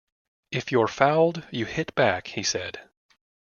[0.49, 2.89] If you're fouled, you hit back, he said.